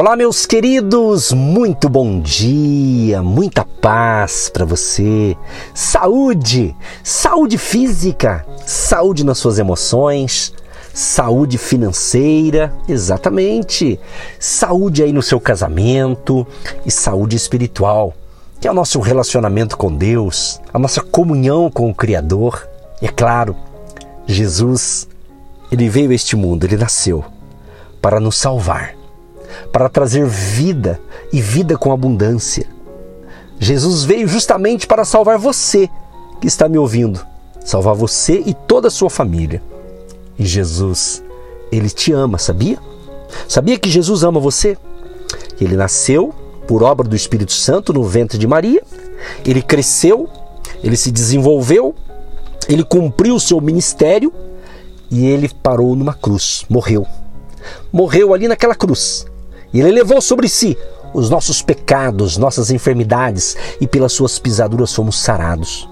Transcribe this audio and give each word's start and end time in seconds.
Olá, 0.00 0.14
meus 0.14 0.46
queridos, 0.46 1.32
muito 1.32 1.88
bom 1.88 2.20
dia, 2.20 3.20
muita 3.20 3.64
paz 3.64 4.48
para 4.48 4.64
você, 4.64 5.36
saúde, 5.74 6.72
saúde 7.02 7.58
física, 7.58 8.46
saúde 8.64 9.24
nas 9.24 9.38
suas 9.38 9.58
emoções, 9.58 10.54
saúde 10.94 11.58
financeira, 11.58 12.72
exatamente, 12.88 13.98
saúde 14.38 15.02
aí 15.02 15.12
no 15.12 15.20
seu 15.20 15.40
casamento 15.40 16.46
e 16.86 16.92
saúde 16.92 17.34
espiritual, 17.34 18.14
que 18.60 18.68
é 18.68 18.70
o 18.70 18.74
nosso 18.74 19.00
relacionamento 19.00 19.76
com 19.76 19.92
Deus, 19.92 20.60
a 20.72 20.78
nossa 20.78 21.00
comunhão 21.00 21.68
com 21.68 21.90
o 21.90 21.94
Criador. 21.94 22.68
E 23.02 23.06
é 23.06 23.10
claro, 23.10 23.56
Jesus, 24.28 25.08
ele 25.72 25.88
veio 25.88 26.12
a 26.12 26.14
este 26.14 26.36
mundo, 26.36 26.62
ele 26.62 26.76
nasceu 26.76 27.24
para 28.00 28.20
nos 28.20 28.36
salvar 28.36 28.97
para 29.72 29.88
trazer 29.88 30.26
vida 30.26 31.00
e 31.32 31.40
vida 31.40 31.76
com 31.76 31.92
abundância. 31.92 32.66
Jesus 33.58 34.04
veio 34.04 34.28
justamente 34.28 34.86
para 34.86 35.04
salvar 35.04 35.38
você 35.38 35.88
que 36.40 36.46
está 36.46 36.68
me 36.68 36.78
ouvindo, 36.78 37.20
salvar 37.64 37.94
você 37.94 38.42
e 38.46 38.54
toda 38.54 38.88
a 38.88 38.90
sua 38.90 39.10
família. 39.10 39.62
E 40.38 40.46
Jesus, 40.46 41.22
ele 41.72 41.90
te 41.90 42.12
ama, 42.12 42.38
sabia? 42.38 42.78
Sabia 43.48 43.78
que 43.78 43.90
Jesus 43.90 44.22
ama 44.22 44.38
você? 44.38 44.76
Ele 45.60 45.76
nasceu 45.76 46.32
por 46.66 46.82
obra 46.82 47.08
do 47.08 47.16
Espírito 47.16 47.52
Santo 47.52 47.92
no 47.92 48.04
ventre 48.04 48.38
de 48.38 48.46
Maria, 48.46 48.82
ele 49.44 49.62
cresceu, 49.62 50.28
ele 50.84 50.96
se 50.96 51.10
desenvolveu, 51.10 51.94
ele 52.68 52.84
cumpriu 52.84 53.34
o 53.34 53.40
seu 53.40 53.60
ministério 53.60 54.32
e 55.10 55.26
ele 55.26 55.48
parou 55.48 55.96
numa 55.96 56.14
cruz, 56.14 56.64
morreu. 56.68 57.06
Morreu 57.90 58.32
ali 58.32 58.46
naquela 58.46 58.74
cruz 58.74 59.26
e 59.72 59.80
ele 59.80 59.92
levou 59.92 60.20
sobre 60.20 60.48
si 60.48 60.76
os 61.12 61.30
nossos 61.30 61.62
pecados, 61.62 62.36
nossas 62.36 62.70
enfermidades, 62.70 63.56
e 63.80 63.86
pelas 63.86 64.12
suas 64.12 64.38
pisaduras 64.38 64.94
fomos 64.94 65.18
sarados. 65.18 65.88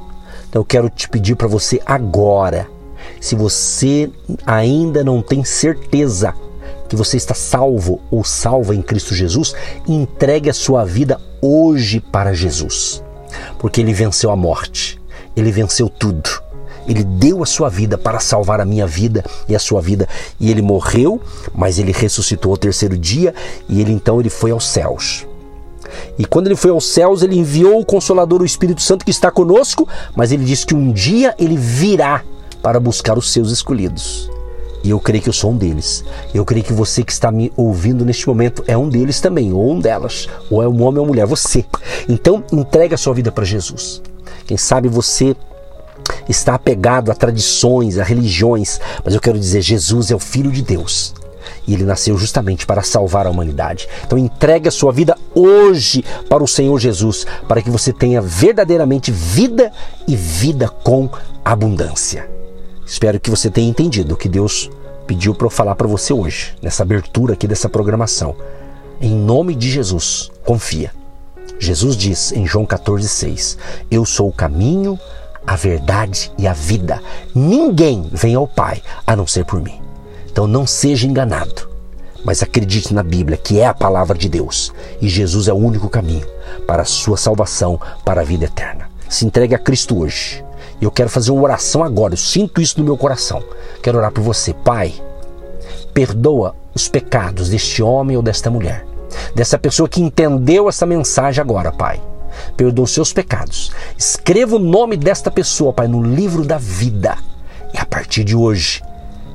Então 0.49 0.61
eu 0.61 0.65
quero 0.65 0.89
te 0.91 1.09
pedir 1.09 1.37
para 1.37 1.49
você 1.49 1.81
agora, 1.85 2.69
se 3.21 3.35
você 3.35 4.11
ainda 4.45 5.03
não 5.03 5.23
tem 5.23 5.45
certeza 5.45 6.35
que 6.89 6.97
você 6.97 7.17
está 7.17 7.35
salvo 7.35 8.01
ou 8.11 8.25
salva 8.25 8.75
em 8.75 8.83
Cristo 8.83 9.15
Jesus, 9.15 9.55
entregue 9.89 10.51
a 10.51 10.55
sua 10.55 10.85
vida 10.85 11.21
hoje 11.41 12.01
para 12.01 12.35
Jesus. 12.35 13.03
Porque 13.59 13.81
ele 13.81 13.93
venceu 13.93 14.31
a 14.31 14.37
morte, 14.37 15.01
ele 15.35 15.51
venceu 15.51 15.89
tudo. 15.89 16.46
Ele 16.87 17.05
deu 17.05 17.43
a 17.43 17.47
sua 17.47 17.69
vida 17.69 17.99
para 17.99 18.21
salvar 18.21 18.61
a 18.61 18.65
minha 18.65 18.87
vida 18.87 19.25
e 19.49 19.55
a 19.55 19.59
sua 19.59 19.81
vida. 19.81 20.09
E 20.39 20.51
ele 20.51 20.63
morreu, 20.63 21.21
mas 21.55 21.79
ele 21.79 21.93
ressuscitou 21.93 22.53
ao 22.53 22.57
terceiro 22.57 22.97
dia 22.97 23.35
e 23.69 23.81
ele 23.81 23.93
então 23.93 24.21
ele 24.21 24.31
foi 24.31 24.51
aos 24.51 24.67
céus. 24.67 25.27
E 26.19 26.25
quando 26.25 26.47
ele 26.47 26.57
foi 26.57 26.71
aos 26.71 26.87
céus, 26.87 27.23
ele 27.23 27.37
enviou 27.37 27.81
o 27.81 27.85
Consolador, 27.85 28.43
o 28.43 28.47
Espírito 28.47 28.83
Santo, 28.83 29.05
que 29.05 29.11
está 29.11 29.31
conosco, 29.31 29.89
mas 30.15 30.33
ele 30.33 30.45
disse 30.45 30.67
que 30.67 30.75
um 30.75 30.93
dia 30.93 31.35
ele 31.39 31.57
virá 31.57 32.23
para 32.63 32.81
buscar 32.81 33.17
os 33.17 33.33
seus 33.33 33.51
escolhidos. 33.51 34.31
E 34.83 34.91
eu 34.91 35.01
creio 35.01 35.23
que 35.23 35.29
eu 35.29 35.33
sou 35.33 35.51
um 35.51 35.57
deles. 35.57 36.05
Eu 36.33 36.45
creio 36.45 36.65
que 36.65 36.73
você 36.73 37.03
que 37.03 37.13
está 37.13 37.31
me 37.31 37.53
ouvindo 37.57 38.05
neste 38.05 38.29
momento 38.29 38.63
é 38.67 38.77
um 38.77 38.89
deles 38.89 39.21
também, 39.21 39.53
ou 39.53 39.73
um 39.73 39.81
delas, 39.81 40.29
ou 40.51 40.63
é 40.63 40.69
um 40.69 40.83
homem 40.83 41.01
ou 41.01 41.07
mulher, 41.07 41.27
você. 41.27 41.65
Então, 42.09 42.45
entregue 42.53 42.95
a 42.95 42.99
sua 42.99 43.13
vida 43.13 43.33
para 43.33 43.45
Jesus. 43.45 44.01
Quem 44.47 44.57
sabe 44.57 44.89
você 44.89 45.35
está 46.29 46.55
apegado 46.55 47.11
a 47.11 47.15
tradições, 47.15 47.99
a 47.99 48.05
religiões, 48.05 48.81
mas 49.05 49.15
eu 49.15 49.21
quero 49.21 49.39
dizer, 49.39 49.61
Jesus 49.61 50.11
é 50.11 50.15
o 50.15 50.19
Filho 50.19 50.51
de 50.51 50.63
Deus. 50.63 51.15
E 51.67 51.75
ele 51.75 51.85
nasceu 51.85 52.17
justamente 52.17 52.67
para 52.67 52.83
salvar 52.83 53.27
a 53.27 53.31
humanidade. 53.31 53.89
Então 54.05 54.19
entregue 54.19 54.69
a 54.69 54.73
sua 54.73 54.93
vida 54.93 55.17
hoje 55.35 56.05
para 56.29 56.43
o 56.43 56.49
Senhor 56.49 56.79
Jesus, 56.79 57.27
para 57.49 57.63
que 57.63 57.71
você 57.71 57.93
tenha 57.93 58.21
verdadeiramente 58.21 59.11
vida 59.11 59.73
e 60.07 60.17
vida 60.17 60.69
com 60.69 61.09
abundância. 61.45 62.29
Espero 62.85 63.19
que 63.19 63.31
você 63.31 63.51
tenha 63.51 63.69
entendido 63.69 64.15
o 64.15 64.17
que 64.17 64.29
Deus 64.29 64.71
pediu 65.07 65.35
para 65.35 65.47
eu 65.47 65.51
falar 65.51 65.75
para 65.75 65.87
você 65.87 66.13
hoje, 66.13 66.55
nessa 66.63 66.83
abertura 66.83 67.35
aqui 67.35 67.47
dessa 67.47 67.69
programação. 67.69 68.35
Em 69.01 69.15
nome 69.15 69.55
de 69.55 69.71
Jesus, 69.71 70.31
confia. 70.45 70.93
Jesus 71.59 71.97
diz 71.97 72.33
em 72.33 72.47
João 72.47 72.67
14,6: 72.67 73.57
Eu 73.91 74.05
sou 74.05 74.29
o 74.29 74.33
caminho, 74.33 74.99
a 75.47 75.55
verdade 75.55 76.33
e 76.37 76.47
a 76.47 76.53
vida. 76.53 77.01
Ninguém 77.35 78.09
vem 78.13 78.35
ao 78.35 78.49
Pai 78.49 78.83
a 79.07 79.15
não 79.15 79.27
ser 79.27 79.45
por 79.45 79.63
mim. 79.63 79.81
Então 80.31 80.47
não 80.47 80.67
seja 80.67 81.07
enganado, 81.07 81.69
mas 82.25 82.43
acredite 82.43 82.93
na 82.93 83.03
Bíblia, 83.03 83.39
que 83.39 83.61
é 83.61 83.67
a 83.67 83.75
palavra 83.75 84.19
de 84.19 84.29
Deus, 84.29 84.73
e 85.01 85.09
Jesus 85.09 85.49
é 85.49 85.53
o 85.53 85.57
único 85.57 85.89
caminho 85.89 86.27
para 86.67 86.83
a 86.83 86.87
sua 86.87 87.17
salvação, 87.17 87.81
para 88.05 88.21
a 88.21 88.25
vida 88.25 88.47
eterna. 88.47 88.91
Se 89.09 89.25
entregue 89.25 89.55
a 89.55 89.59
Cristo 89.59 89.99
hoje. 89.99 90.45
E 90.81 90.85
eu 90.85 90.91
quero 90.91 91.09
fazer 91.09 91.31
uma 91.31 91.43
oração 91.43 91.83
agora, 91.83 92.13
eu 92.13 92.19
sinto 92.19 92.61
isso 92.61 92.79
no 92.79 92.85
meu 92.85 92.99
coração. 92.99 93.43
Quero 93.83 93.97
orar 93.97 94.11
por 94.11 94.23
você, 94.23 94.53
Pai. 94.53 94.93
Perdoa 95.95 96.55
os 96.75 96.89
pecados 96.89 97.49
deste 97.49 97.83
homem 97.83 98.17
ou 98.17 98.23
desta 98.23 98.51
mulher, 98.51 98.85
dessa 99.35 99.59
pessoa 99.59 99.89
que 99.89 100.03
entendeu 100.03 100.69
essa 100.69 100.85
mensagem 100.85 101.41
agora, 101.41 101.73
Pai 101.73 101.99
perdoa 102.57 102.85
os 102.85 102.93
seus 102.93 103.13
pecados. 103.13 103.73
Escreva 103.97 104.57
o 104.57 104.61
nome 104.61 104.97
desta 104.97 105.31
pessoa, 105.31 105.73
Pai, 105.73 105.89
no 105.89 106.03
livro 106.03 106.45
da 106.45 106.59
vida. 106.59 107.17
E 107.75 107.79
a 107.79 107.85
partir 107.85 108.25
de 108.25 108.37
hoje, 108.37 108.83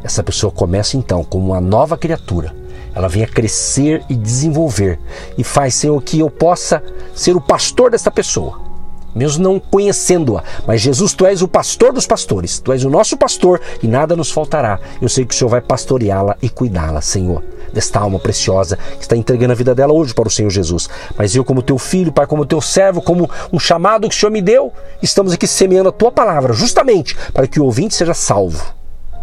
essa 0.04 0.24
pessoa 0.24 0.52
começa 0.52 0.98
então 0.98 1.24
como 1.24 1.48
uma 1.48 1.62
nova 1.62 1.98
criatura. 1.98 2.56
Ela 2.94 3.08
vem 3.08 3.24
a 3.24 3.28
crescer 3.28 4.04
e 4.10 4.16
desenvolver 4.16 5.00
e 5.38 5.44
faz, 5.44 5.76
Senhor, 5.76 6.02
que 6.02 6.20
eu 6.20 6.30
possa 6.30 6.84
ser 7.16 7.36
o 7.36 7.42
pastor 7.42 7.92
dessa 7.92 8.12
pessoa 8.12 8.72
mesmo 9.14 9.44
não 9.44 9.60
conhecendo-a. 9.60 10.44
Mas 10.66 10.82
Jesus, 10.82 11.14
tu 11.14 11.26
és 11.26 11.42
o 11.42 11.48
pastor 11.48 11.94
dos 11.94 12.08
pastores, 12.08 12.60
tu 12.60 12.72
és 12.72 12.84
o 12.84 12.90
nosso 12.90 13.18
pastor 13.18 13.62
e 13.82 13.88
nada 13.88 14.16
nos 14.16 14.32
faltará. 14.32 14.80
Eu 15.02 15.10
sei 15.10 15.26
que 15.26 15.34
o 15.34 15.38
Senhor 15.38 15.50
vai 15.50 15.62
pastoreá-la 15.62 16.38
e 16.42 16.50
cuidá-la, 16.50 17.02
Senhor, 17.02 17.44
desta 17.74 18.00
alma 18.00 18.20
preciosa 18.20 18.78
que 18.78 19.02
está 19.02 19.16
entregando 19.16 19.54
a 19.54 19.56
vida 19.56 19.74
dela 19.74 19.94
hoje 19.94 20.14
para 20.14 20.28
o 20.28 20.32
Senhor 20.32 20.50
Jesus. 20.50 20.90
Mas 21.18 21.36
eu, 21.36 21.44
como 21.44 21.62
teu 21.62 21.78
filho, 21.78 22.12
Pai, 22.12 22.28
como 22.28 22.46
teu 22.46 22.62
servo, 22.62 23.02
como 23.02 23.30
um 23.52 23.60
chamado 23.60 24.08
que 24.08 24.16
o 24.16 24.18
Senhor 24.18 24.32
me 24.32 24.42
deu, 24.42 24.72
estamos 25.02 25.34
aqui 25.34 25.48
semeando 25.48 25.90
a 25.90 25.94
tua 25.94 26.12
palavra, 26.12 26.54
justamente 26.54 27.16
para 27.34 27.48
que 27.48 27.60
o 27.60 27.66
ouvinte 27.66 27.96
seja 27.96 28.14
salvo, 28.14 28.74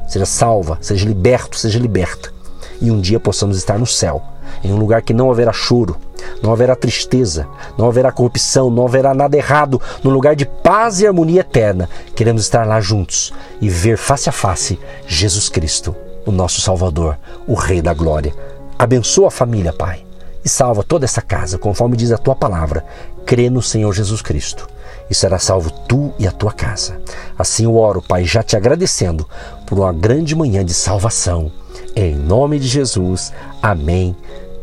seja 0.06 0.26
salva, 0.26 0.78
seja 0.80 1.06
liberto, 1.06 1.56
seja 1.56 1.78
liberta. 1.78 2.32
E 2.80 2.90
um 2.90 3.00
dia 3.00 3.18
possamos 3.18 3.56
estar 3.56 3.78
no 3.78 3.86
céu 3.86 4.22
em 4.62 4.72
um 4.72 4.76
lugar 4.76 5.02
que 5.02 5.12
não 5.12 5.30
haverá 5.30 5.52
choro, 5.52 5.96
não 6.42 6.52
haverá 6.52 6.74
tristeza, 6.74 7.46
não 7.76 7.86
haverá 7.86 8.10
corrupção, 8.10 8.70
não 8.70 8.86
haverá 8.86 9.14
nada 9.14 9.36
errado, 9.36 9.80
num 10.02 10.10
lugar 10.10 10.34
de 10.34 10.46
paz 10.46 11.00
e 11.00 11.06
harmonia 11.06 11.40
eterna. 11.40 11.88
Queremos 12.14 12.42
estar 12.42 12.66
lá 12.66 12.80
juntos 12.80 13.32
e 13.60 13.68
ver 13.68 13.96
face 13.96 14.28
a 14.28 14.32
face 14.32 14.78
Jesus 15.06 15.48
Cristo, 15.48 15.94
o 16.28 16.32
nosso 16.32 16.60
Salvador, 16.60 17.18
o 17.46 17.54
Rei 17.54 17.80
da 17.80 17.94
Glória. 17.94 18.34
Abençoa 18.78 19.28
a 19.28 19.30
família, 19.30 19.72
Pai, 19.72 20.04
e 20.44 20.48
salva 20.48 20.84
toda 20.84 21.06
essa 21.06 21.22
casa, 21.22 21.58
conforme 21.58 21.96
diz 21.96 22.12
a 22.12 22.18
tua 22.18 22.36
palavra. 22.36 22.84
Crê 23.24 23.48
no 23.48 23.62
Senhor 23.62 23.92
Jesus 23.94 24.20
Cristo 24.20 24.68
e 25.10 25.14
será 25.14 25.38
salvo 25.38 25.70
tu 25.88 26.12
e 26.18 26.26
a 26.26 26.32
tua 26.32 26.52
casa. 26.52 27.00
Assim 27.38 27.64
eu 27.64 27.76
oro, 27.76 28.02
Pai, 28.02 28.24
já 28.24 28.42
te 28.42 28.56
agradecendo 28.56 29.26
por 29.66 29.78
uma 29.78 29.92
grande 29.92 30.36
manhã 30.36 30.64
de 30.64 30.74
salvação. 30.74 31.50
Em 31.96 32.14
nome 32.14 32.58
de 32.58 32.68
Jesus, 32.68 33.32
amém 33.62 34.14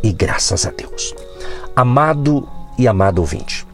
e 0.03 0.13
graças 0.13 0.67
a 0.67 0.71
Deus. 0.71 1.15
Amado 1.75 2.47
e 2.77 2.87
amado 2.87 3.19
ouvinte, 3.19 3.65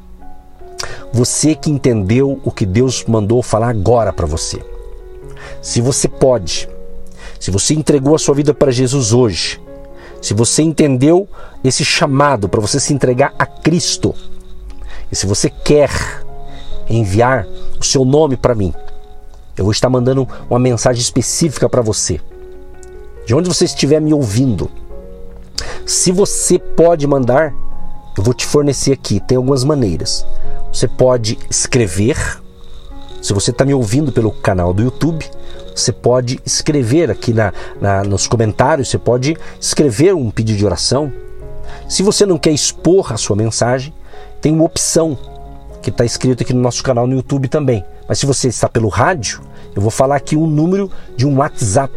você 1.12 1.56
que 1.56 1.70
entendeu 1.70 2.40
o 2.44 2.52
que 2.52 2.66
Deus 2.66 3.04
mandou 3.06 3.44
falar 3.44 3.70
agora 3.70 4.14
para 4.14 4.26
você, 4.26 4.64
se 5.62 5.82
você 5.82 6.08
pode, 6.08 6.70
se 7.42 7.50
você 7.50 7.74
entregou 7.74 8.14
a 8.14 8.20
sua 8.20 8.36
vida 8.36 8.54
para 8.54 8.70
Jesus 8.70 9.12
hoje, 9.12 9.60
se 10.22 10.32
você 10.32 10.62
entendeu 10.62 11.28
esse 11.64 11.84
chamado 11.84 12.48
para 12.48 12.62
você 12.62 12.80
se 12.80 12.94
entregar 12.94 13.34
a 13.40 13.48
Cristo, 13.48 14.14
e 15.12 15.16
se 15.16 15.26
você 15.26 15.50
quer 15.50 15.90
enviar 16.88 17.48
o 17.80 17.84
seu 17.84 18.06
nome 18.06 18.38
para 18.38 18.54
mim, 18.54 18.72
eu 19.58 19.64
vou 19.64 19.72
estar 19.72 19.90
mandando 19.90 20.28
uma 20.48 20.60
mensagem 20.60 21.02
específica 21.02 21.68
para 21.68 21.82
você. 21.82 22.22
De 23.26 23.34
onde 23.34 23.50
você 23.50 23.66
estiver 23.66 24.00
me 24.00 24.14
ouvindo. 24.14 24.70
Se 25.84 26.12
você 26.12 26.60
pode 26.60 27.08
mandar, 27.08 27.56
eu 28.16 28.24
vou 28.24 28.36
te 28.36 28.46
fornecer 28.46 28.92
aqui. 28.92 29.20
Tem 29.20 29.36
algumas 29.36 29.64
maneiras. 29.64 30.24
Você 30.72 30.88
pode 30.88 31.40
escrever. 31.50 32.41
Se 33.22 33.34
você 33.34 33.52
está 33.52 33.64
me 33.64 33.74
ouvindo 33.74 34.12
pelo 34.12 34.32
canal 34.32 34.74
do 34.74 34.82
YouTube, 34.82 35.26
você 35.76 35.92
pode 35.92 36.40
escrever 36.46 37.12
aqui 37.12 37.34
na, 37.34 37.54
na, 37.80 38.04
nos 38.04 38.28
comentários, 38.28 38.90
você 38.90 38.98
pode 38.98 39.38
escrever 39.60 40.14
um 40.16 40.32
pedido 40.32 40.58
de 40.58 40.66
oração. 40.66 41.12
Se 41.88 42.04
você 42.04 42.26
não 42.26 42.38
quer 42.38 42.52
expor 42.52 43.14
a 43.14 43.18
sua 43.18 43.36
mensagem, 43.36 43.94
tem 44.42 44.52
uma 44.52 44.64
opção 44.64 45.18
que 45.82 45.90
está 45.90 46.04
escrito 46.04 46.44
aqui 46.44 46.54
no 46.54 46.62
nosso 46.62 46.84
canal 46.84 47.08
no 47.08 47.16
YouTube 47.16 47.48
também. 47.48 47.86
Mas 48.08 48.20
se 48.20 48.26
você 48.26 48.48
está 48.48 48.68
pelo 48.68 48.90
rádio, 48.90 49.42
eu 49.76 49.82
vou 49.82 49.92
falar 49.92 50.16
aqui 50.16 50.36
um 50.36 50.48
número 50.48 50.92
de 51.16 51.26
um 51.26 51.38
WhatsApp 51.38 51.94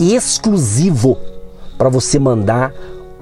exclusivo 0.00 1.18
para 1.76 1.88
você 1.88 2.18
mandar 2.18 2.72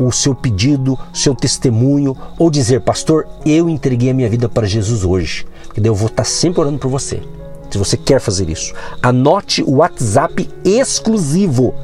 o 0.07 0.13
seu 0.13 0.35
pedido, 0.35 0.99
seu 1.13 1.35
testemunho 1.35 2.17
ou 2.39 2.51
dizer, 2.51 2.81
pastor, 2.81 3.29
eu 3.45 3.69
entreguei 3.69 4.11
a 4.11 4.15
minha 4.15 4.29
vida 4.29 4.49
para 4.49 4.67
Jesus 4.67 5.05
hoje. 5.05 5.47
Porque 5.65 5.87
eu 5.87 5.95
vou 5.95 6.09
estar 6.09 6.25
sempre 6.25 6.61
orando 6.61 6.79
por 6.79 6.89
você. 6.89 7.23
Se 7.71 7.79
você 7.79 7.97
quer 7.97 8.21
fazer 8.21 8.49
isso, 8.49 8.75
anote 9.03 9.63
o 9.63 9.77
WhatsApp 9.77 10.49
exclusivo 10.65 11.75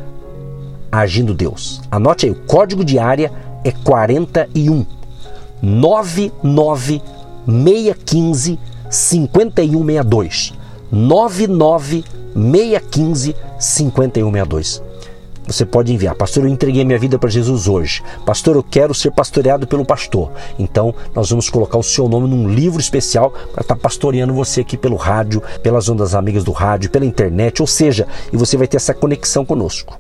Agindo 0.91 1.35
Deus. 1.35 1.83
Anote 1.91 2.27
aí, 2.27 2.33
o 2.33 2.35
código 2.35 2.85
de 2.85 2.99
área 2.99 3.31
é 3.63 3.71
41 3.71 4.87
99 5.61 7.03
615 7.47 8.59
5162. 8.89 10.55
99 10.91 12.05
615 12.35 13.37
5162. 13.59 14.83
Você 15.47 15.65
pode 15.65 15.93
enviar, 15.93 16.15
pastor, 16.17 16.45
eu 16.45 16.51
entreguei 16.51 16.85
minha 16.85 16.99
vida 16.99 17.19
para 17.19 17.31
Jesus 17.31 17.69
hoje. 17.69 18.03
Pastor, 18.25 18.57
eu 18.57 18.63
quero 18.65 18.93
ser 18.93 19.13
pastoreado 19.13 19.67
pelo 19.67 19.85
pastor. 19.85 20.33
Então, 20.59 20.93
nós 21.15 21.31
vamos 21.31 21.49
colocar 21.49 21.79
o 21.79 21.85
seu 21.85 22.09
nome 22.09 22.29
num 22.29 22.49
livro 22.49 22.81
especial 22.81 23.31
para 23.31 23.63
estar 23.63 23.77
tá 23.77 23.77
pastoreando 23.77 24.35
você 24.35 24.63
aqui 24.63 24.77
pelo 24.77 24.97
rádio, 24.97 25.41
pelas 25.63 25.89
ondas 25.89 26.15
amigas 26.17 26.43
do 26.43 26.51
rádio, 26.51 26.91
pela 26.91 27.07
internet, 27.07 27.63
ou 27.63 27.67
seja, 27.67 28.09
e 28.33 28.37
você 28.37 28.57
vai 28.57 28.67
ter 28.67 28.77
essa 28.77 28.93
conexão 28.93 29.45
conosco. 29.45 29.97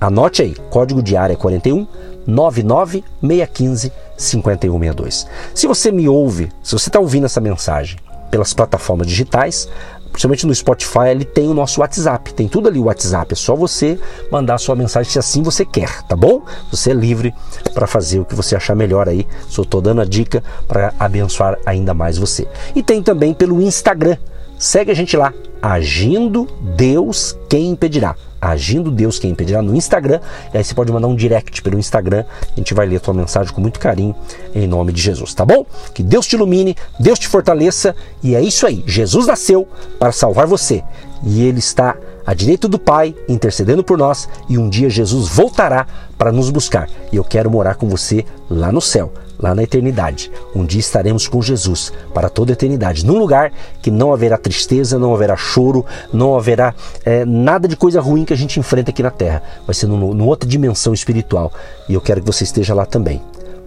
Anote 0.00 0.40
aí, 0.40 0.54
código 0.70 1.02
de 1.02 1.14
área 1.14 1.36
41 1.36 1.86
99 2.26 3.04
615 3.20 3.92
5162. 4.16 5.26
Se 5.54 5.66
você 5.66 5.92
me 5.92 6.08
ouve, 6.08 6.50
se 6.62 6.72
você 6.72 6.88
está 6.88 6.98
ouvindo 6.98 7.26
essa 7.26 7.40
mensagem 7.40 7.98
pelas 8.30 8.54
plataformas 8.54 9.06
digitais, 9.06 9.68
principalmente 10.10 10.46
no 10.46 10.54
Spotify, 10.54 11.08
ele 11.10 11.24
tem 11.24 11.48
o 11.48 11.54
nosso 11.54 11.80
WhatsApp. 11.80 12.34
Tem 12.34 12.48
tudo 12.48 12.68
ali 12.68 12.78
o 12.78 12.84
WhatsApp. 12.84 13.32
É 13.32 13.36
só 13.36 13.54
você 13.54 13.98
mandar 14.30 14.58
sua 14.58 14.76
mensagem 14.76 15.10
se 15.10 15.18
assim 15.18 15.42
você 15.42 15.64
quer, 15.64 16.02
tá 16.02 16.16
bom? 16.16 16.42
Você 16.70 16.90
é 16.90 16.94
livre 16.94 17.34
para 17.74 17.86
fazer 17.86 18.20
o 18.20 18.24
que 18.24 18.34
você 18.34 18.56
achar 18.56 18.74
melhor 18.74 19.08
aí. 19.08 19.26
Só 19.48 19.62
estou 19.62 19.80
dando 19.80 20.00
a 20.00 20.04
dica 20.04 20.42
para 20.66 20.92
abençoar 20.98 21.58
ainda 21.64 21.94
mais 21.94 22.18
você. 22.18 22.46
E 22.74 22.82
tem 22.82 23.02
também 23.02 23.34
pelo 23.34 23.60
Instagram. 23.60 24.16
Segue 24.58 24.90
a 24.90 24.94
gente 24.94 25.16
lá, 25.16 25.32
Agindo 25.62 26.46
Deus 26.76 27.36
Quem 27.48 27.70
Impedirá. 27.70 28.14
Agindo 28.40 28.90
Deus 28.90 29.18
Quem 29.18 29.30
Impedirá 29.30 29.60
no 29.60 29.74
Instagram. 29.74 30.20
E 30.52 30.58
aí 30.58 30.64
você 30.64 30.74
pode 30.74 30.92
mandar 30.92 31.08
um 31.08 31.14
direct 31.14 31.62
pelo 31.62 31.78
Instagram. 31.78 32.24
A 32.52 32.56
gente 32.56 32.74
vai 32.74 32.86
ler 32.86 32.96
a 32.96 33.00
tua 33.00 33.14
mensagem 33.14 33.52
com 33.52 33.60
muito 33.60 33.78
carinho 33.78 34.14
em 34.54 34.66
nome 34.66 34.92
de 34.92 35.00
Jesus, 35.00 35.34
tá 35.34 35.44
bom? 35.44 35.66
Que 35.94 36.02
Deus 36.02 36.26
te 36.26 36.36
ilumine, 36.36 36.76
Deus 36.98 37.18
te 37.18 37.28
fortaleça. 37.28 37.94
E 38.22 38.34
é 38.34 38.40
isso 38.40 38.66
aí. 38.66 38.82
Jesus 38.86 39.26
nasceu 39.26 39.68
para 39.98 40.12
salvar 40.12 40.46
você. 40.46 40.82
E 41.22 41.44
ele 41.44 41.58
está 41.58 41.96
à 42.24 42.34
direita 42.34 42.68
do 42.68 42.78
Pai, 42.78 43.14
intercedendo 43.28 43.82
por 43.82 43.98
nós, 43.98 44.28
e 44.48 44.58
um 44.58 44.68
dia 44.68 44.90
Jesus 44.90 45.28
voltará 45.28 45.86
para 46.18 46.32
nos 46.32 46.50
buscar. 46.50 46.88
E 47.12 47.16
eu 47.16 47.24
quero 47.24 47.50
morar 47.50 47.74
com 47.74 47.88
você 47.88 48.24
lá 48.48 48.70
no 48.70 48.80
céu, 48.80 49.12
lá 49.38 49.54
na 49.54 49.62
eternidade. 49.62 50.30
Um 50.54 50.64
dia 50.64 50.80
estaremos 50.80 51.26
com 51.26 51.40
Jesus 51.40 51.92
para 52.12 52.28
toda 52.28 52.52
a 52.52 52.54
eternidade, 52.54 53.06
num 53.06 53.18
lugar 53.18 53.52
que 53.80 53.90
não 53.90 54.12
haverá 54.12 54.36
tristeza, 54.36 54.98
não 54.98 55.14
haverá 55.14 55.36
choro, 55.36 55.84
não 56.12 56.36
haverá 56.36 56.74
é, 57.04 57.24
nada 57.24 57.66
de 57.66 57.76
coisa 57.76 58.00
ruim 58.00 58.24
que 58.24 58.32
a 58.34 58.36
gente 58.36 58.60
enfrenta 58.60 58.90
aqui 58.90 59.02
na 59.02 59.10
terra. 59.10 59.42
Vai 59.66 59.74
ser 59.74 59.86
numa 59.86 60.24
outra 60.24 60.48
dimensão 60.48 60.92
espiritual. 60.92 61.52
E 61.88 61.94
eu 61.94 62.00
quero 62.00 62.20
que 62.20 62.26
você 62.26 62.44
esteja 62.44 62.74
lá 62.74 62.84
também 62.84 63.20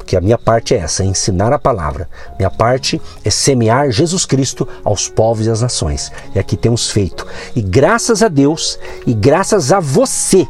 porque 0.04 0.18
a 0.18 0.22
minha 0.22 0.38
parte 0.38 0.76
é 0.76 0.80
essa, 0.80 1.02
é 1.02 1.06
ensinar 1.06 1.54
a 1.54 1.58
palavra. 1.58 2.10
Minha 2.38 2.52
parte 2.52 3.02
é 3.24 3.30
semear 3.30 3.90
Jesus 3.90 4.26
Cristo 4.26 4.68
aos 4.84 5.08
povos 5.08 5.46
e 5.46 5.50
às 5.50 5.62
nações. 5.62 6.12
E 6.36 6.40
aqui 6.40 6.58
temos 6.58 6.90
feito. 6.90 7.26
E 7.56 7.62
graças 7.62 8.22
a 8.22 8.28
Deus 8.28 8.78
e 9.08 9.14
graças 9.14 9.72
a 9.72 9.80
você 9.80 10.46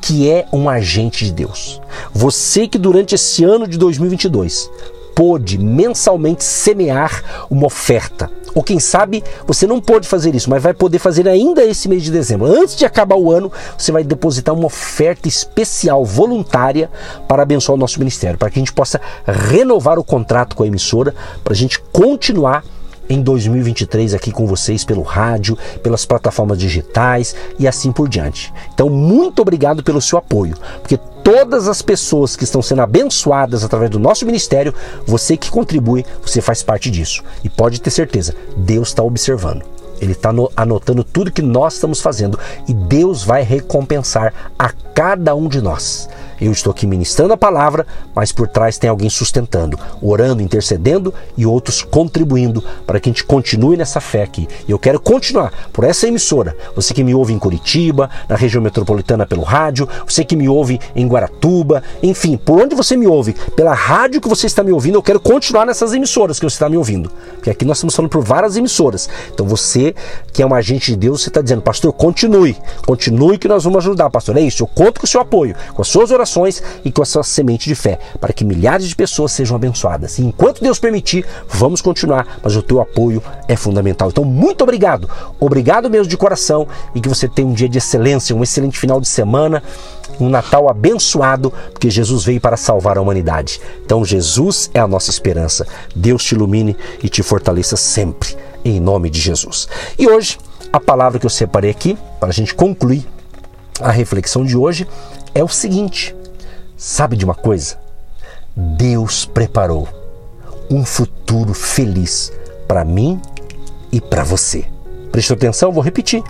que 0.00 0.30
é 0.30 0.46
um 0.50 0.70
agente 0.70 1.26
de 1.26 1.32
Deus. 1.32 1.80
Você 2.14 2.66
que 2.66 2.78
durante 2.78 3.14
esse 3.14 3.44
ano 3.44 3.68
de 3.68 3.76
2022 3.76 4.70
pôde 5.14 5.58
mensalmente 5.58 6.42
semear 6.42 7.46
uma 7.50 7.66
oferta. 7.66 8.30
Ou 8.54 8.62
quem 8.62 8.78
sabe 8.78 9.22
você 9.46 9.66
não 9.66 9.80
pôde 9.80 10.06
fazer 10.06 10.34
isso, 10.34 10.48
mas 10.48 10.62
vai 10.62 10.72
poder 10.72 10.98
fazer 10.98 11.28
ainda 11.28 11.64
esse 11.64 11.88
mês 11.88 12.02
de 12.02 12.10
dezembro. 12.10 12.46
Antes 12.46 12.76
de 12.76 12.84
acabar 12.84 13.16
o 13.16 13.32
ano, 13.32 13.50
você 13.76 13.90
vai 13.90 14.04
depositar 14.04 14.54
uma 14.54 14.66
oferta 14.66 15.26
especial, 15.26 16.04
voluntária, 16.04 16.90
para 17.26 17.42
abençoar 17.42 17.76
o 17.76 17.80
nosso 17.80 17.98
ministério, 17.98 18.38
para 18.38 18.50
que 18.50 18.58
a 18.58 18.62
gente 18.62 18.72
possa 18.72 19.00
renovar 19.26 19.98
o 19.98 20.04
contrato 20.04 20.54
com 20.54 20.62
a 20.62 20.66
emissora, 20.66 21.14
para 21.42 21.52
a 21.52 21.56
gente 21.56 21.80
continuar 21.92 22.64
em 23.08 23.22
2023 23.22 24.14
aqui 24.14 24.30
com 24.30 24.46
vocês 24.46 24.84
pelo 24.84 25.02
rádio, 25.02 25.56
pelas 25.82 26.04
plataformas 26.04 26.58
digitais 26.58 27.34
e 27.58 27.66
assim 27.66 27.92
por 27.92 28.08
diante. 28.08 28.52
Então, 28.72 28.88
muito 28.88 29.42
obrigado 29.42 29.82
pelo 29.82 30.00
seu 30.00 30.18
apoio, 30.18 30.54
porque 30.80 30.96
todas 31.24 31.68
as 31.68 31.80
pessoas 31.80 32.36
que 32.36 32.44
estão 32.44 32.60
sendo 32.60 32.82
abençoadas 32.82 33.64
através 33.64 33.90
do 33.90 33.98
nosso 33.98 34.26
ministério, 34.26 34.74
você 35.06 35.36
que 35.36 35.50
contribui, 35.50 36.04
você 36.22 36.40
faz 36.40 36.62
parte 36.62 36.90
disso. 36.90 37.22
E 37.42 37.48
pode 37.48 37.80
ter 37.80 37.90
certeza, 37.90 38.34
Deus 38.56 38.88
está 38.88 39.02
observando. 39.02 39.64
Ele 40.00 40.12
está 40.12 40.30
anotando 40.56 41.04
tudo 41.04 41.30
que 41.32 41.40
nós 41.40 41.74
estamos 41.74 42.00
fazendo 42.00 42.38
e 42.68 42.74
Deus 42.74 43.22
vai 43.22 43.42
recompensar 43.42 44.34
a 44.58 44.70
cada 44.92 45.34
um 45.34 45.48
de 45.48 45.60
nós. 45.60 46.08
Eu 46.44 46.52
estou 46.52 46.70
aqui 46.70 46.86
ministrando 46.86 47.32
a 47.32 47.38
palavra, 47.38 47.86
mas 48.14 48.30
por 48.30 48.46
trás 48.46 48.76
tem 48.76 48.90
alguém 48.90 49.08
sustentando, 49.08 49.78
orando, 50.02 50.42
intercedendo 50.42 51.12
e 51.38 51.46
outros 51.46 51.80
contribuindo 51.82 52.62
para 52.86 53.00
que 53.00 53.08
a 53.08 53.12
gente 53.12 53.24
continue 53.24 53.78
nessa 53.78 53.98
fé 53.98 54.22
aqui. 54.22 54.46
E 54.68 54.70
eu 54.70 54.78
quero 54.78 55.00
continuar 55.00 55.70
por 55.72 55.84
essa 55.84 56.06
emissora. 56.06 56.54
Você 56.76 56.92
que 56.92 57.02
me 57.02 57.14
ouve 57.14 57.32
em 57.32 57.38
Curitiba, 57.38 58.10
na 58.28 58.36
região 58.36 58.62
metropolitana 58.62 59.24
pelo 59.24 59.42
rádio, 59.42 59.88
você 60.06 60.22
que 60.22 60.36
me 60.36 60.46
ouve 60.46 60.78
em 60.94 61.08
Guaratuba, 61.08 61.82
enfim, 62.02 62.36
por 62.36 62.60
onde 62.60 62.74
você 62.74 62.94
me 62.94 63.06
ouve, 63.06 63.32
pela 63.56 63.72
rádio 63.72 64.20
que 64.20 64.28
você 64.28 64.46
está 64.46 64.62
me 64.62 64.70
ouvindo, 64.70 64.98
eu 64.98 65.02
quero 65.02 65.20
continuar 65.20 65.64
nessas 65.64 65.94
emissoras 65.94 66.38
que 66.38 66.44
você 66.44 66.56
está 66.56 66.68
me 66.68 66.76
ouvindo. 66.76 67.10
Porque 67.36 67.48
aqui 67.48 67.64
nós 67.64 67.78
estamos 67.78 67.96
falando 67.96 68.10
por 68.10 68.22
várias 68.22 68.54
emissoras. 68.54 69.08
Então 69.32 69.46
você 69.46 69.94
que 70.30 70.42
é 70.42 70.46
um 70.46 70.52
agente 70.52 70.90
de 70.90 70.98
Deus, 70.98 71.22
você 71.22 71.30
está 71.30 71.40
dizendo, 71.40 71.62
pastor, 71.62 71.90
continue, 71.94 72.54
continue 72.84 73.38
que 73.38 73.48
nós 73.48 73.64
vamos 73.64 73.78
ajudar, 73.78 74.10
pastor. 74.10 74.36
É 74.36 74.42
isso, 74.42 74.62
eu 74.62 74.66
conto 74.66 75.00
com 75.00 75.06
o 75.06 75.08
seu 75.08 75.22
apoio, 75.22 75.56
com 75.72 75.80
as 75.80 75.88
suas 75.88 76.10
orações 76.10 76.33
e 76.84 76.90
com 76.90 77.02
a 77.02 77.04
sua 77.04 77.22
semente 77.22 77.68
de 77.68 77.74
fé, 77.74 77.98
para 78.20 78.32
que 78.32 78.44
milhares 78.44 78.88
de 78.88 78.96
pessoas 78.96 79.32
sejam 79.32 79.56
abençoadas. 79.56 80.18
E 80.18 80.22
enquanto 80.22 80.62
Deus 80.62 80.78
permitir, 80.78 81.26
vamos 81.48 81.80
continuar, 81.80 82.38
mas 82.42 82.56
o 82.56 82.62
teu 82.62 82.80
apoio 82.80 83.22
é 83.48 83.56
fundamental. 83.56 84.08
Então, 84.08 84.24
muito 84.24 84.62
obrigado. 84.62 85.08
Obrigado 85.38 85.90
mesmo 85.90 86.08
de 86.08 86.16
coração 86.16 86.66
e 86.94 87.00
que 87.00 87.08
você 87.08 87.28
tenha 87.28 87.48
um 87.48 87.52
dia 87.52 87.68
de 87.68 87.78
excelência, 87.78 88.34
um 88.34 88.42
excelente 88.42 88.78
final 88.78 89.00
de 89.00 89.08
semana 89.08 89.62
um 90.20 90.28
Natal 90.28 90.68
abençoado, 90.68 91.52
porque 91.72 91.90
Jesus 91.90 92.24
veio 92.24 92.40
para 92.40 92.56
salvar 92.56 92.98
a 92.98 93.00
humanidade. 93.00 93.60
Então, 93.84 94.04
Jesus 94.04 94.70
é 94.74 94.80
a 94.80 94.86
nossa 94.86 95.10
esperança. 95.10 95.66
Deus 95.94 96.24
te 96.24 96.34
ilumine 96.34 96.76
e 97.02 97.08
te 97.08 97.22
fortaleça 97.22 97.76
sempre, 97.76 98.36
em 98.64 98.80
nome 98.80 99.10
de 99.10 99.20
Jesus. 99.20 99.68
E 99.98 100.08
hoje, 100.08 100.38
a 100.72 100.80
palavra 100.80 101.18
que 101.18 101.26
eu 101.26 101.30
separei 101.30 101.70
aqui, 101.70 101.96
para 102.18 102.28
a 102.28 102.32
gente 102.32 102.54
concluir 102.54 103.06
a 103.80 103.90
reflexão 103.90 104.44
de 104.44 104.56
hoje, 104.56 104.86
é 105.34 105.42
o 105.42 105.48
seguinte: 105.48 106.14
sabe 106.76 107.16
de 107.16 107.24
uma 107.24 107.34
coisa? 107.34 107.78
Deus 108.56 109.24
preparou 109.24 109.88
um 110.70 110.84
futuro 110.84 111.52
feliz 111.52 112.32
para 112.66 112.84
mim 112.84 113.20
e 113.92 114.00
para 114.00 114.24
você. 114.24 114.64
Prestou 115.12 115.36
atenção? 115.36 115.72
Vou 115.72 115.82
repetir. 115.82 116.22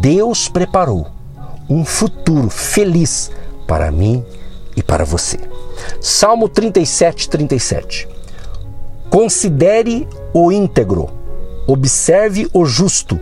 Deus 0.00 0.48
preparou 0.48 1.06
um 1.68 1.84
futuro 1.84 2.50
feliz 2.50 3.30
para 3.66 3.90
mim 3.90 4.24
e 4.76 4.82
para 4.82 5.04
você. 5.04 5.38
Salmo 6.00 6.48
37, 6.48 7.28
37. 7.28 8.08
Considere 9.08 10.06
o 10.34 10.52
íntegro, 10.52 11.08
observe 11.66 12.48
o 12.52 12.64
justo. 12.64 13.18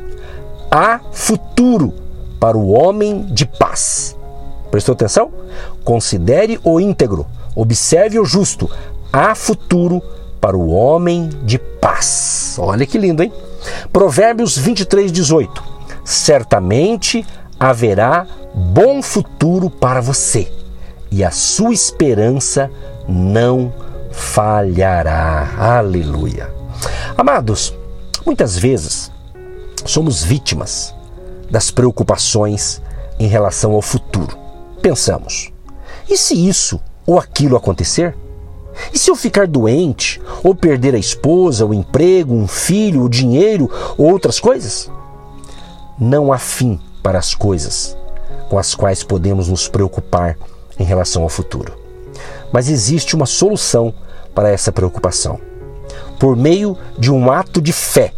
Há 0.71 1.00
futuro 1.12 1.95
para 2.41 2.57
o 2.57 2.71
homem 2.71 3.27
de 3.27 3.47
paz. 3.47 4.18
Prestou 4.71 4.93
atenção? 4.93 5.31
Considere 5.85 6.61
o 6.63 6.81
íntegro, 6.81 7.27
observe 7.55 8.19
o 8.19 8.25
justo. 8.25 8.71
Há 9.13 9.35
futuro 9.35 10.03
para 10.41 10.57
o 10.57 10.71
homem 10.71 11.29
de 11.43 11.59
paz. 11.59 12.57
Olha 12.59 12.87
que 12.87 12.99
lindo, 12.99 13.23
hein? 13.23 13.33
Provérbios 13.93 14.57
23, 14.57 15.11
18. 15.11 15.63
Certamente 16.05 17.27
haverá 17.59 18.27
bom 18.55 19.03
futuro 19.03 19.69
para 19.69 20.01
você 20.01 20.51
e 21.11 21.25
a 21.25 21.31
sua 21.31 21.73
esperança 21.73 22.71
não 23.09 23.73
falhará. 24.11 25.55
Aleluia. 25.59 26.53
Amados, 27.17 27.75
muitas 28.25 28.57
vezes 28.57 29.11
somos 29.85 30.23
vítimas 30.23 30.95
das 31.51 31.71
preocupações 31.71 32.83
em 33.19 33.27
relação 33.27 33.73
ao 33.73 33.83
futuro. 33.83 34.48
Pensamos: 34.88 35.52
e 36.09 36.16
se 36.16 36.49
isso 36.49 36.80
ou 37.07 37.18
aquilo 37.18 37.59
acontecer? 37.59 38.16
E 38.90 38.99
se 38.99 39.11
eu 39.11 39.16
ficar 39.16 39.47
doente, 39.47 40.18
ou 40.42 40.54
perder 40.54 40.95
a 40.95 40.99
esposa, 40.99 41.66
o 41.66 41.75
emprego, 41.75 42.33
um 42.33 42.49
filho, 42.49 43.02
o 43.02 43.09
dinheiro 43.09 43.71
ou 43.99 44.11
outras 44.11 44.40
coisas? 44.40 44.90
Não 45.99 46.33
há 46.33 46.38
fim 46.38 46.80
para 47.02 47.18
as 47.18 47.35
coisas 47.35 47.95
com 48.49 48.59
as 48.59 48.75
quais 48.75 49.02
podemos 49.02 49.49
nos 49.49 49.68
preocupar 49.68 50.38
em 50.78 50.85
relação 50.85 51.23
ao 51.23 51.28
futuro. 51.28 51.75
Mas 52.50 52.71
existe 52.71 53.14
uma 53.14 53.26
solução 53.26 53.92
para 54.35 54.49
essa 54.49 54.73
preocupação. 54.73 55.38
Por 56.18 56.35
meio 56.35 56.78
de 56.99 57.12
um 57.12 57.30
ato 57.30 57.61
de 57.61 57.75
fé, 57.75 58.14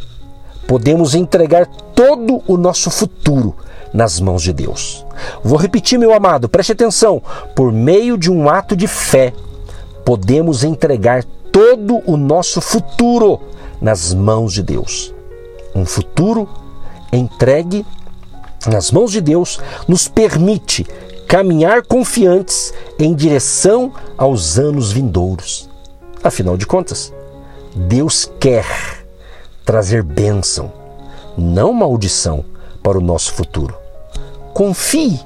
podemos 0.68 1.16
entregar 1.16 1.66
todo 1.96 2.40
o 2.46 2.56
nosso 2.56 2.92
futuro 2.92 3.56
nas 3.92 4.20
mãos 4.20 4.42
de 4.42 4.52
Deus. 4.52 5.04
Vou 5.42 5.59
repetir, 5.59 5.99
meu 5.99 6.14
amado, 6.14 6.49
preste 6.49 6.73
atenção. 6.73 7.23
Por 7.54 7.73
meio 7.73 8.16
de 8.16 8.30
um 8.30 8.49
ato 8.49 8.76
de 8.76 8.87
fé, 8.87 9.32
podemos 10.04 10.64
entregar 10.64 11.25
todo 11.52 12.00
o 12.06 12.16
nosso 12.16 12.61
futuro 12.61 13.40
nas 13.80 14.14
mãos 14.14 14.52
de 14.52 14.62
Deus. 14.62 15.14
Um 15.75 15.85
futuro 15.85 16.49
entregue 17.12 17.85
nas 18.66 18.90
mãos 18.90 19.11
de 19.11 19.20
Deus 19.20 19.61
nos 19.88 20.06
permite 20.06 20.87
caminhar 21.26 21.82
confiantes 21.82 22.75
em 22.99 23.14
direção 23.14 23.92
aos 24.18 24.59
anos 24.59 24.92
vindouros. 24.92 25.68
Afinal 26.23 26.56
de 26.56 26.66
contas, 26.66 27.12
Deus 27.75 28.30
quer 28.38 28.66
trazer 29.64 30.02
bênção, 30.02 30.73
não 31.38 31.73
maldição, 31.73 32.44
para 32.82 32.99
o 32.99 33.00
nosso 33.00 33.32
futuro. 33.32 33.75
Confie 34.54 35.20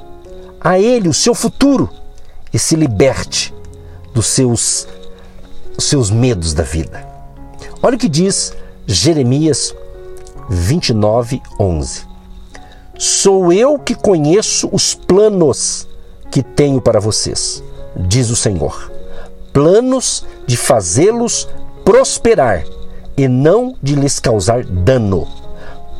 a 0.60 0.78
Ele 0.78 1.08
o 1.08 1.14
seu 1.14 1.34
futuro 1.34 1.88
e 2.52 2.58
se 2.58 2.76
liberte 2.76 3.52
dos 4.12 4.26
seus, 4.26 4.86
seus 5.78 6.10
medos 6.10 6.54
da 6.54 6.62
vida. 6.62 7.06
Olha 7.82 7.96
o 7.96 7.98
que 7.98 8.08
diz 8.08 8.54
Jeremias 8.86 9.74
29, 10.48 11.42
11. 11.58 12.02
Sou 12.96 13.52
eu 13.52 13.78
que 13.78 13.94
conheço 13.94 14.68
os 14.72 14.94
planos 14.94 15.88
que 16.30 16.42
tenho 16.42 16.80
para 16.80 17.00
vocês, 17.00 17.62
diz 17.96 18.30
o 18.30 18.36
Senhor. 18.36 18.92
Planos 19.52 20.24
de 20.46 20.56
fazê-los 20.56 21.48
prosperar 21.84 22.64
e 23.16 23.28
não 23.28 23.74
de 23.82 23.94
lhes 23.94 24.18
causar 24.18 24.64
dano. 24.64 25.28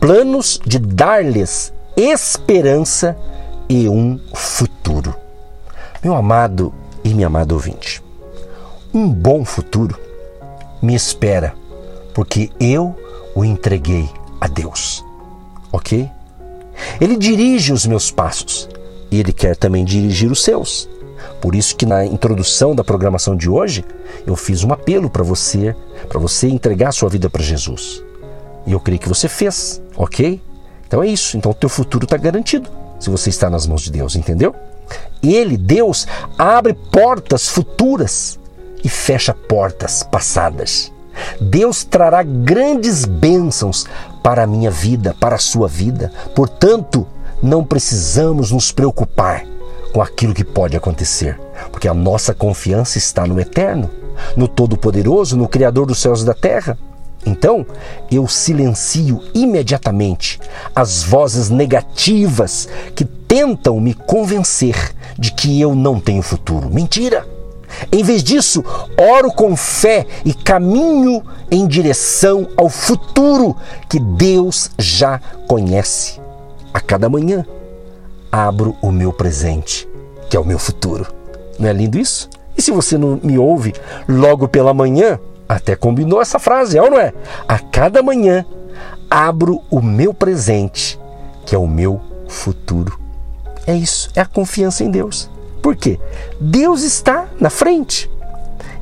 Planos 0.05 0.61
de 0.67 0.79
dar-lhes 0.79 1.73
esperança 1.97 3.17
e 3.67 3.89
um 3.89 4.21
futuro. 4.35 5.15
Meu 6.03 6.15
amado 6.15 6.75
e 7.03 7.15
minha 7.15 7.29
amada 7.29 7.55
ouvinte, 7.55 8.05
um 8.93 9.09
bom 9.09 9.47
futuro 9.47 9.99
me 10.83 10.95
espera, 10.95 11.55
porque 12.13 12.51
eu 12.61 12.95
o 13.35 13.47
entreguei 13.47 14.07
a 14.43 14.47
Deus. 14.47 15.03
Ok? 15.73 16.07
Ele 17.01 17.17
dirige 17.17 17.73
os 17.73 17.87
meus 17.87 18.11
passos 18.11 18.69
e 19.11 19.19
ele 19.19 19.33
quer 19.33 19.57
também 19.57 19.87
dirigir 19.87 20.31
os 20.31 20.45
seus. 20.45 20.87
Por 21.41 21.55
isso 21.55 21.75
que 21.77 21.87
na 21.87 22.05
introdução 22.05 22.75
da 22.75 22.85
programação 22.85 23.35
de 23.35 23.49
hoje, 23.49 23.83
eu 24.27 24.37
fiz 24.37 24.65
um 24.65 24.71
apelo 24.71 25.09
para 25.09 25.23
você, 25.25 25.75
para 26.11 26.21
você 26.21 26.47
entregar 26.47 26.93
sua 26.93 27.09
vida 27.09 27.31
para 27.31 27.43
Jesus. 27.43 28.04
E 28.67 28.73
eu 28.73 28.81
creio 28.81 29.01
que 29.01 29.09
você 29.09 29.29
fez, 29.29 29.81
ok? 29.97 30.41
Então 30.87 31.03
é 31.03 31.09
isso. 31.09 31.37
Então 31.37 31.53
o 31.53 31.55
teu 31.55 31.69
futuro 31.69 32.05
está 32.05 32.17
garantido 32.17 32.69
se 32.99 33.11
você 33.11 33.31
está 33.31 33.51
nas 33.51 33.67
mãos 33.67 33.83
de 33.83 33.91
Deus, 33.91 34.17
entendeu? 34.17 34.55
Ele, 35.23 35.57
Deus, 35.57 36.07
abre 36.39 36.75
portas 36.75 37.49
futuras 37.49 38.39
e 38.83 38.89
fecha 38.89 39.35
portas 39.35 40.03
passadas. 40.03 40.93
Deus 41.41 41.85
trará 41.85 42.23
grandes 42.23 43.05
bênçãos 43.05 43.87
para 44.23 44.43
a 44.43 44.47
minha 44.47 44.71
vida, 44.71 45.15
para 45.19 45.37
a 45.37 45.39
sua 45.39 45.69
vida. 45.69 46.13
Portanto, 46.35 47.07
não 47.43 47.65
precisamos 47.65 48.51
nos 48.51 48.73
preocupar 48.73 49.45
com 49.93 50.03
aquilo 50.03 50.35
que 50.35 50.45
pode 50.45 50.77
acontecer, 50.77 51.39
porque 51.71 51.87
a 51.87 51.95
nossa 51.95 52.35
confiança 52.35 52.99
está 52.99 53.27
no 53.27 53.39
Eterno, 53.39 53.91
no 54.37 54.49
Todo-Poderoso, 54.49 55.37
no 55.37 55.49
Criador 55.49 55.87
dos 55.87 56.01
céus 56.01 56.23
e 56.23 56.27
da 56.27 56.35
terra. 56.35 56.77
Então, 57.27 57.67
eu 58.11 58.29
silencio 58.29 59.23
imediatamente 59.35 60.39
as 60.75 61.03
vozes 61.03 61.49
negativas 61.49 62.69
que 62.95 63.05
tentam 63.05 63.81
me 63.81 63.95
convencer 63.95 64.95
de 65.19 65.33
que 65.33 65.61
eu 65.61 65.75
não 65.75 65.99
tenho 65.99 66.23
futuro. 66.23 66.69
Mentira! 66.69 67.27
Em 67.91 68.03
vez 68.05 68.23
disso, 68.23 68.65
oro 68.97 69.33
com 69.33 69.57
fé 69.57 70.07
e 70.25 70.33
caminho 70.33 71.23
em 71.51 71.67
direção 71.67 72.49
ao 72.57 72.69
futuro 72.69 73.57
que 73.89 73.99
Deus 73.99 74.71
já 74.79 75.21
conhece. 75.49 76.21
A 76.73 76.81
cada 76.81 77.09
manhã, 77.09 77.45
abro 78.31 78.77
o 78.81 78.91
meu 78.91 79.13
presente, 79.13 79.89
que 80.29 80.37
é 80.37 80.41
o 80.41 80.45
meu 80.45 80.59
futuro. 80.59 81.07
Não 81.59 81.69
é 81.69 81.73
lindo 81.73 81.99
isso? 81.99 82.29
E 82.57 82.63
se 82.63 82.71
você 82.71 82.97
não 82.97 83.19
me 83.23 83.39
ouve 83.39 83.73
logo 84.09 84.47
pela 84.47 84.75
manhã, 84.75 85.19
até 85.49 85.77
combinou 85.77 86.21
essa 86.21 86.39
frase, 86.39 86.79
é 86.79 86.83
ou 86.83 86.91
não 86.91 86.99
é? 86.99 87.13
A 87.47 87.59
cada 87.59 88.03
manhã, 88.03 88.45
abro 89.11 89.61
o 89.71 89.81
meu 89.81 90.13
presente, 90.15 90.99
que 91.45 91.55
é 91.55 91.59
o 91.59 91.67
meu 91.67 92.01
futuro. 92.29 92.99
É 93.67 93.75
isso, 93.75 94.11
é 94.15 94.21
a 94.21 94.27
confiança 94.27 94.85
em 94.85 94.91
Deus. 94.91 95.31
Por 95.63 95.75
quê? 95.77 95.99
Deus 96.41 96.83
está 96.83 97.27
na 97.41 97.49
frente. 97.49 98.11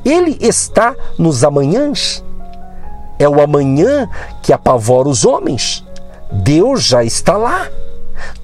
Ele 0.03 0.37
está 0.41 0.95
nos 1.17 1.43
amanhãs. 1.43 2.23
É 3.17 3.29
o 3.29 3.41
amanhã 3.41 4.09
que 4.41 4.51
apavora 4.51 5.07
os 5.07 5.23
homens. 5.23 5.85
Deus 6.29 6.83
já 6.83 7.03
está 7.03 7.37
lá. 7.37 7.69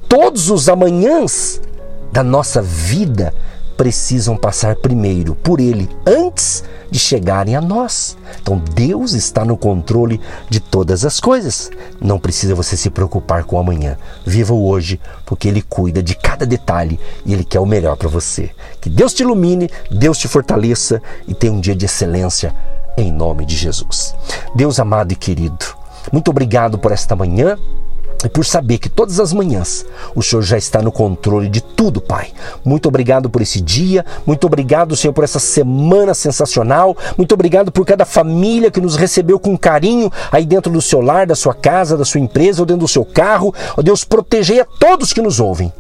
Todos 0.08 0.50
os 0.50 0.70
amanhãs 0.70 1.62
da 2.12 2.24
nossa 2.24 2.62
vida 2.62 3.34
precisam 3.80 4.36
passar 4.36 4.76
primeiro 4.76 5.36
por 5.36 5.62
Ele, 5.62 5.90
antes 6.06 6.66
de 6.92 7.00
chegarem 7.00 7.56
a 7.56 7.62
nós. 7.62 8.18
Então 8.42 8.62
Deus 8.76 9.14
está 9.14 9.46
no 9.46 9.56
controle 9.56 10.20
de 10.50 10.60
todas 10.60 11.06
as 11.06 11.18
coisas. 11.18 11.72
Não 12.02 12.20
precisa 12.20 12.54
você 12.54 12.76
se 12.76 12.90
preocupar 12.90 13.46
com 13.46 13.58
amanhã. 13.58 13.98
Viva 14.26 14.54
o 14.54 14.68
hoje, 14.68 15.00
porque 15.26 15.48
Ele 15.48 15.62
cuida 15.62 16.04
de 16.04 16.14
cada 16.14 16.46
detalhe 16.46 17.00
e 17.26 17.32
Ele 17.32 17.46
quer 17.46 17.62
o 17.62 17.66
melhor 17.66 17.96
para 17.96 18.10
você. 18.10 18.52
Que 18.82 18.90
Deus 18.90 19.14
te 19.14 19.24
ilumine, 19.24 19.70
Deus 19.90 20.18
te 20.18 20.28
fortaleça 20.28 21.02
e 21.26 21.34
tenha 21.34 21.54
um 21.54 21.62
dia 21.62 21.74
de 21.74 21.86
excelência 21.86 22.54
em 22.98 23.14
nome 23.14 23.46
de 23.46 23.56
Jesus. 23.56 24.14
Deus 24.54 24.78
amado 24.78 25.14
e 25.14 25.16
querido, 25.16 25.66
muito 26.12 26.30
obrigado 26.32 26.78
por 26.78 26.92
esta 26.92 27.16
manhã 27.16 27.58
e 28.24 28.30
por 28.30 28.46
saber 28.46 28.78
que 28.78 28.90
todas 28.90 29.20
as 29.20 29.32
manhãs 29.32 29.86
o 30.16 30.22
Senhor 30.22 30.42
já 30.42 30.58
está 30.58 30.82
no 30.82 30.92
controle 30.92 31.48
de 31.48 31.62
tudo, 31.62 32.02
Pai. 32.02 32.32
Muito 32.64 32.88
obrigado 32.88 33.30
por 33.30 33.42
esse 33.42 33.62
dia, 33.62 34.06
muito 34.26 34.46
obrigado, 34.46 34.96
Senhor, 34.96 35.14
por 35.14 35.24
essa 35.24 35.40
semana 35.40 36.14
sensacional, 36.14 36.96
muito 37.18 37.34
obrigado 37.34 37.72
por 37.72 37.86
cada 37.86 38.06
família 38.06 38.72
que 38.72 38.82
nos 38.82 38.96
recebeu 38.96 39.40
com 39.40 39.58
carinho 39.58 40.12
aí 40.32 40.46
dentro 40.46 40.72
do 40.72 40.82
seu 40.82 41.02
lar, 41.02 41.26
da 41.26 41.36
sua 41.36 41.54
casa, 41.54 41.98
da 41.98 42.06
sua 42.06 42.20
empresa 42.20 42.62
ou 42.62 42.66
dentro 42.66 42.82
do 42.82 42.88
seu 42.88 43.06
carro. 43.06 43.54
Ó 43.78 43.82
Deus, 43.82 44.04
protegei 44.04 44.60
a 44.60 44.66
todos 44.66 45.14
que 45.14 45.22
nos 45.22 45.40
ouvem 45.40 45.72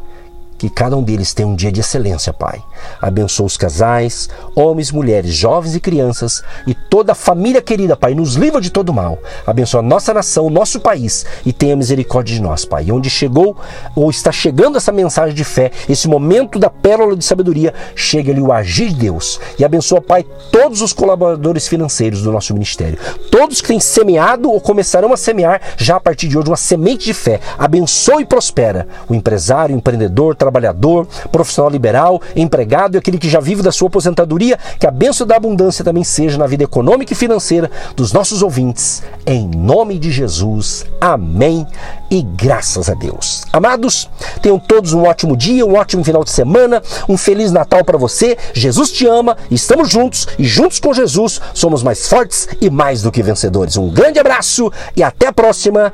Que 0.60 0.70
cada 0.70 0.96
um 0.96 1.01
deles 1.01 1.34
tenha 1.34 1.48
um 1.48 1.56
dia 1.56 1.72
de 1.72 1.80
excelência, 1.80 2.34
Pai. 2.34 2.62
Abençoa 3.01 3.46
os 3.46 3.56
casais, 3.56 4.30
homens, 4.54 4.92
mulheres, 4.92 5.34
jovens 5.34 5.74
e 5.74 5.80
crianças 5.80 6.44
e 6.68 6.74
toda 6.74 7.13
a 7.13 7.16
família 7.16 7.62
querida, 7.62 7.96
Pai. 7.96 8.13
Nos 8.13 8.36
livra 8.36 8.60
de 8.60 8.70
todo 8.70 8.94
mal. 8.94 9.18
Abençoa 9.48 9.82
nossa 9.82 10.13
nação, 10.13 10.46
o 10.46 10.50
nosso 10.50 10.82
país 10.82 11.25
e 11.46 11.54
tenha 11.54 11.78
misericórdia 11.78 12.36
de 12.36 12.42
nós, 12.42 12.66
Pai. 12.66 12.86
E 12.86 12.92
onde 12.92 13.10
chegou 13.10 13.56
ou 13.96 14.10
está 14.10 14.34
chegando 14.34 14.78
essa 14.78 14.92
mensagem 14.92 15.34
de 15.34 15.46
fé, 15.46 15.72
esse 15.88 16.10
momento 16.10 16.60
da 16.60 16.70
pérola 16.70 17.16
de 17.16 17.24
sabedoria, 17.24 17.74
chega 17.96 18.32
ali 18.32 18.42
o 18.42 18.51
agir 18.51 18.89
de 18.89 18.96
Deus. 18.96 19.39
E 19.58 19.63
abençoa, 19.63 20.01
Pai, 20.01 20.25
todos 20.51 20.82
os 20.82 20.92
colaboradores 20.92 21.68
financeiros 21.68 22.22
do 22.22 22.34
nosso 22.34 22.54
ministério. 22.54 23.00
Todos 23.32 23.62
que 23.62 23.70
têm 23.70 23.80
semeado 23.80 24.51
ou 24.51 24.60
começarão 24.60 25.13
a 25.13 25.18
semear 25.18 25.62
já 25.78 25.96
a 25.96 26.00
partir 26.01 26.28
de 26.28 26.38
hoje 26.38 26.50
uma 26.50 26.58
semente 26.58 27.06
de 27.06 27.13
fé. 27.13 27.39
Abençoa 27.58 28.22
e 28.22 28.25
prospera 28.25 28.88
o 29.08 29.16
empresário, 29.16 29.74
o 29.74 29.78
empreendedor, 29.78 30.36
trabalhador, 30.50 31.08
profissional 31.32 31.70
liberal, 31.70 32.22
empregado 32.36 32.96
e 32.96 32.98
aquele 32.98 33.18
que 33.18 33.29
já 33.29 33.39
vive 33.39 33.62
da 33.62 33.72
sua 33.72 33.88
aposentadoria, 33.88 34.58
que 34.79 34.88
a 34.88 34.91
bênção 34.91 35.25
da 35.25 35.36
abundância 35.36 35.86
também 35.86 36.03
seja 36.03 36.38
na 36.38 36.48
vida 36.48 36.63
econômica 36.63 37.13
e 37.13 37.15
financeira 37.15 37.70
dos 37.96 38.12
nossos 38.12 38.41
ouvintes. 38.41 39.03
Em 39.25 39.48
nome 39.48 40.00
de 40.00 40.12
Jesus. 40.12 40.86
Amém. 41.00 41.65
E 42.10 42.24
graças 42.24 42.89
a 42.89 42.96
Deus. 42.96 43.44
Amados, 43.53 44.10
tenham 44.41 44.58
todos 44.58 44.94
um 44.94 45.03
ótimo 45.03 45.38
dia, 45.38 45.65
um 45.65 45.75
ótimo 45.75 46.03
final 46.03 46.24
de 46.24 46.32
semana, 46.32 46.82
um 47.08 47.15
feliz 47.15 47.51
Natal 47.51 47.86
para 47.86 47.98
você. 47.98 48.36
Jesus 48.53 48.91
te 48.91 49.06
ama, 49.06 49.38
estamos 49.51 49.89
juntos 49.89 50.27
e 50.39 50.44
juntos 50.44 50.79
com 50.79 50.94
Jesus 50.94 51.39
somos 51.53 51.84
mais 51.84 52.08
fortes 52.08 52.48
e 52.60 52.70
mais 52.70 53.03
do 53.03 53.12
que 53.12 53.22
vencedores. 53.22 53.77
Um 53.77 53.89
grande 53.89 54.20
abraço 54.20 54.72
e 54.96 55.03
até 55.03 55.27
a 55.27 55.34
próxima. 55.34 55.94